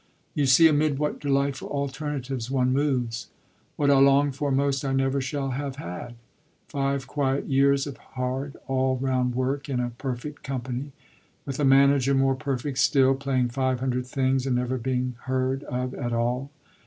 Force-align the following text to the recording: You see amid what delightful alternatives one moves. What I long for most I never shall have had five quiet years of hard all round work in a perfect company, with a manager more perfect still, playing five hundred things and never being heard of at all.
You 0.33 0.47
see 0.47 0.67
amid 0.67 0.97
what 0.97 1.19
delightful 1.19 1.69
alternatives 1.69 2.49
one 2.49 2.73
moves. 2.73 3.27
What 3.75 3.91
I 3.91 3.99
long 3.99 4.31
for 4.31 4.49
most 4.49 4.83
I 4.83 4.93
never 4.93 5.21
shall 5.21 5.51
have 5.51 5.75
had 5.75 6.15
five 6.67 7.05
quiet 7.05 7.45
years 7.45 7.85
of 7.85 7.97
hard 7.97 8.57
all 8.67 8.97
round 8.97 9.35
work 9.35 9.69
in 9.69 9.79
a 9.79 9.91
perfect 9.91 10.41
company, 10.41 10.91
with 11.45 11.59
a 11.59 11.65
manager 11.65 12.15
more 12.15 12.33
perfect 12.33 12.79
still, 12.79 13.13
playing 13.13 13.49
five 13.49 13.79
hundred 13.79 14.07
things 14.07 14.47
and 14.47 14.55
never 14.55 14.79
being 14.79 15.17
heard 15.25 15.61
of 15.65 15.93
at 15.93 16.13
all. 16.13 16.49